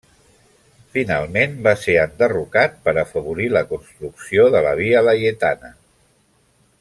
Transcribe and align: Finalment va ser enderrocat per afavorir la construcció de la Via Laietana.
Finalment 0.95 1.53
va 1.67 1.73
ser 1.81 1.97
enderrocat 2.05 2.81
per 2.89 2.95
afavorir 3.03 3.47
la 3.57 3.63
construcció 3.75 4.47
de 4.57 4.65
la 4.69 4.73
Via 4.81 5.05
Laietana. 5.09 5.71